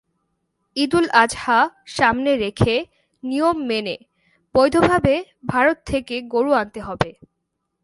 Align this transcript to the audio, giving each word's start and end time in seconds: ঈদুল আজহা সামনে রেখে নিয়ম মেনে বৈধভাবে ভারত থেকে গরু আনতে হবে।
ঈদুল 0.77 1.05
আজহা 1.13 1.59
সামনে 1.87 2.31
রেখে 2.35 2.75
নিয়ম 3.23 3.57
মেনে 3.67 3.95
বৈধভাবে 4.55 5.15
ভারত 5.45 5.77
থেকে 5.85 6.15
গরু 6.33 6.51
আনতে 6.53 6.79
হবে। 6.81 7.11